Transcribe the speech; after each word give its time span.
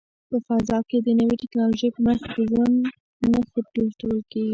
په 0.29 0.37
فضا 0.47 0.77
کې 0.89 0.97
د 1.01 1.07
نوې 1.19 1.35
ټیکنالوژۍ 1.41 1.89
په 1.95 1.99
مرسته 2.05 2.27
د 2.35 2.39
ژوند 2.49 2.75
نښې 3.31 3.61
لټول 3.87 4.17
کیږي. 4.31 4.45